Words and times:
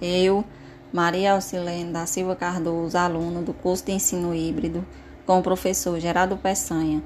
Eu, 0.00 0.44
Maria 0.92 1.32
Auxilene 1.32 1.90
da 1.90 2.04
Silva 2.04 2.36
Cardoso, 2.36 2.98
aluna 2.98 3.40
do 3.40 3.54
curso 3.54 3.86
de 3.86 3.92
ensino 3.92 4.34
híbrido, 4.34 4.84
com 5.24 5.38
o 5.38 5.42
professor 5.42 5.98
Gerardo 5.98 6.36
Peçanha, 6.36 7.02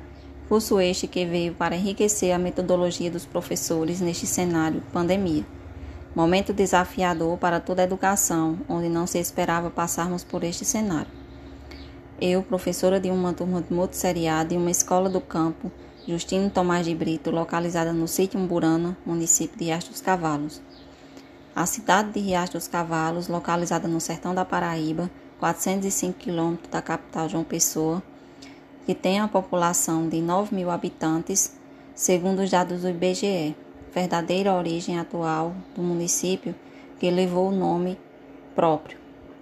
curso 0.49 0.81
este 0.81 1.07
que 1.07 1.25
veio 1.25 1.55
para 1.55 1.77
enriquecer 1.77 2.33
a 2.33 2.39
metodologia 2.39 3.11
dos 3.11 3.25
professores 3.25 4.01
neste 4.01 4.27
cenário 4.27 4.83
pandemia. 4.93 5.47
Momento 6.17 6.53
desafiador 6.53 7.39
para 7.39 7.61
toda 7.61 7.83
a 7.83 7.85
educação, 7.85 8.59
onde 8.69 8.89
não 8.89 9.07
se 9.07 9.21
esperava 9.21 9.71
passarmos 9.71 10.25
por 10.25 10.43
este 10.43 10.65
cenário. 10.65 11.11
Eu, 12.21 12.43
professora 12.43 12.99
de 12.99 13.09
uma 13.09 13.33
turma 13.33 13.63
de 13.63 13.73
multisseriado 13.73 14.53
em 14.53 14.57
uma 14.57 14.71
escola 14.71 15.09
do 15.09 15.21
campo, 15.21 15.71
Justino 16.07 16.51
Tomás 16.51 16.85
de 16.85 16.95
Brito, 16.95 17.31
localizada 17.31 17.93
no 17.93 18.09
sítio 18.09 18.41
Umburana, 18.41 18.97
município 19.07 19.57
de 19.57 19.73
dos 19.89 20.01
Cavalos. 20.01 20.61
A 21.61 21.67
cidade 21.67 22.13
de 22.13 22.21
Riacho 22.21 22.55
dos 22.55 22.67
Cavalos, 22.67 23.29
localizada 23.29 23.87
no 23.87 24.01
sertão 24.01 24.35
da 24.35 24.47
Paraíba, 24.47 25.11
405 25.39 26.19
quilômetros 26.19 26.71
da 26.71 26.81
capital 26.81 27.29
João 27.29 27.45
Pessoa, 27.45 28.03
que 28.87 28.95
tem 28.95 29.21
a 29.21 29.29
população 29.29 30.09
de 30.09 30.23
9 30.23 30.55
mil 30.55 30.71
habitantes, 30.71 31.55
segundo 31.95 32.39
os 32.39 32.51
dados 32.51 32.81
do 32.81 32.89
IBGE, 32.89 33.55
verdadeira 33.93 34.55
origem 34.55 34.99
atual 34.99 35.55
do 35.77 35.83
município 35.83 36.55
que 36.99 37.11
levou 37.11 37.51
o 37.51 37.55
nome 37.55 37.99
próprio, 38.55 38.97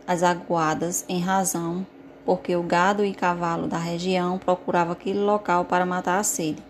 as 0.05 0.24
aguadas, 0.24 1.05
em 1.08 1.20
razão 1.20 1.86
porque 2.24 2.56
o 2.56 2.64
gado 2.64 3.05
e 3.05 3.14
cavalo 3.14 3.69
da 3.69 3.78
região 3.78 4.38
procuravam 4.38 4.92
aquele 4.94 5.20
local 5.20 5.66
para 5.66 5.86
matar 5.86 6.19
a 6.19 6.24
sede, 6.24 6.60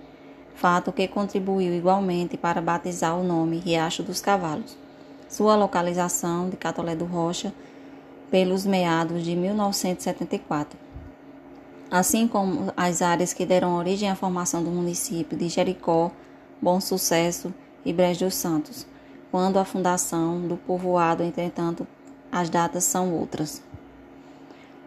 fato 0.55 0.93
que 0.93 1.09
contribuiu 1.09 1.73
igualmente 1.73 2.37
para 2.37 2.61
batizar 2.61 3.19
o 3.19 3.25
nome 3.25 3.57
Riacho 3.57 4.03
dos 4.03 4.21
Cavalos 4.21 4.88
sua 5.29 5.55
localização 5.55 6.49
de 6.49 6.57
Catolé 6.57 6.97
do 6.97 7.05
Rocha 7.05 7.53
pelos 8.31 8.65
meados 8.67 9.23
de 9.23 9.37
1974, 9.37 10.79
assim 11.91 12.27
como 12.27 12.73
as 12.77 13.03
áreas 13.03 13.33
que 13.33 13.47
deram 13.47 13.77
origem 13.77 14.11
à 14.11 14.15
formação 14.15 14.63
do 14.63 14.71
município 14.71 15.37
de 15.37 15.49
Jericó, 15.49 16.11
Bom 16.61 16.81
Sucesso 16.81 17.53
e 17.85 17.93
Brejo 17.93 18.25
dos 18.25 18.35
Santos, 18.35 18.87
quando 19.31 19.59
a 19.59 19.65
fundação 19.65 20.41
do 20.41 20.57
povoado, 20.57 21.23
entretanto, 21.23 21.87
as 22.33 22.51
datas 22.51 22.85
são 22.85 23.15
outras. 23.15 23.63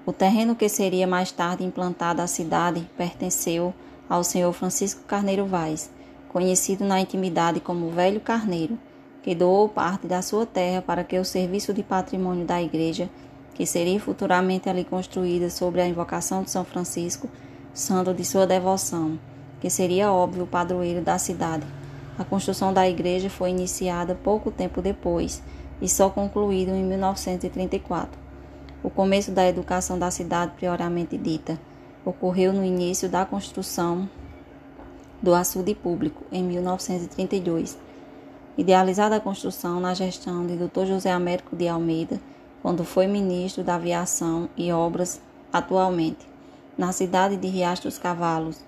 O 0.06 0.12
terreno 0.12 0.56
que 0.56 0.68
seria 0.68 1.06
mais 1.06 1.32
tarde 1.32 1.64
implantado 1.64 2.22
à 2.22 2.28
cidade 2.28 2.90
pertenceu 2.98 3.74
ao 4.10 4.24
senhor 4.24 4.52
Francisco 4.52 5.02
Carneiro 5.04 5.46
Vaz, 5.46 5.90
conhecido 6.30 6.84
na 6.84 7.00
intimidade 7.00 7.60
como 7.60 7.92
Velho 7.92 8.20
Carneiro, 8.20 8.78
que 9.22 9.36
doou 9.36 9.70
parte 9.70 10.08
da 10.08 10.22
sua 10.22 10.46
terra 10.46 10.82
para 10.82 11.04
que 11.04 11.18
o 11.18 11.26
serviço 11.26 11.74
de 11.74 11.84
patrimônio 11.84 12.46
da 12.46 12.62
igreja, 12.62 13.10
que 13.54 13.66
seria 13.66 14.00
futuramente 14.00 14.68
ali 14.68 14.84
construída 14.84 15.50
sobre 15.50 15.82
a 15.82 15.88
invocação 15.88 16.44
de 16.44 16.50
São 16.50 16.66
Francisco, 16.66 17.30
santo 17.74 18.14
de 18.14 18.26
sua 18.26 18.48
devoção, 18.48 19.20
que 19.60 19.70
seria 19.70 20.12
óbvio 20.12 20.48
padroeiro 20.48 21.02
da 21.02 21.18
cidade. 21.20 21.66
A 22.18 22.24
construção 22.24 22.74
da 22.74 22.90
igreja 22.90 23.30
foi 23.30 23.52
iniciada 23.52 24.16
pouco 24.16 24.50
tempo 24.50 24.82
depois 24.82 25.42
e 25.82 25.88
só 25.88 26.10
concluída 26.10 26.72
em 26.72 26.84
1934. 26.84 28.20
O 28.84 28.90
começo 28.90 29.32
da 29.32 29.48
educação 29.48 30.00
da 30.00 30.10
cidade, 30.10 30.54
prioramente 30.56 31.16
dita, 31.16 31.60
ocorreu 32.04 32.52
no 32.52 32.66
início 32.66 33.08
da 33.08 33.24
construção 33.26 34.10
do 35.22 35.36
açude 35.36 35.76
público, 35.76 36.24
em 36.32 36.44
1932 36.44 37.78
idealizada 38.62 39.16
a 39.16 39.20
construção 39.20 39.80
na 39.80 39.96
gestão 39.96 40.46
de 40.46 40.56
Dr. 40.56 40.86
José 40.86 41.12
Américo 41.12 41.56
de 41.56 41.68
Almeida, 41.68 42.22
quando 42.62 42.84
foi 42.84 43.08
ministro 43.08 43.64
da 43.64 43.74
Aviação 43.74 44.48
e 44.56 44.72
Obras 44.72 45.20
atualmente, 45.52 46.30
na 46.78 46.92
cidade 46.92 47.36
de 47.38 47.48
Riacho 47.48 47.84
dos 47.84 47.98
Cavalos. 47.98 48.64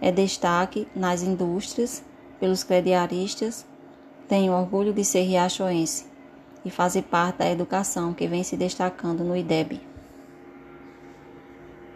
É 0.00 0.10
destaque 0.10 0.88
nas 0.96 1.22
indústrias 1.22 2.02
pelos 2.40 2.64
crediaristas. 2.64 3.66
Tenho 4.26 4.54
orgulho 4.54 4.94
de 4.94 5.04
ser 5.04 5.24
riachoense 5.24 6.06
e 6.64 6.70
fazer 6.70 7.02
parte 7.02 7.40
da 7.40 7.50
educação 7.50 8.14
que 8.14 8.26
vem 8.26 8.42
se 8.42 8.56
destacando 8.56 9.22
no 9.22 9.36
IDEB. 9.36 9.78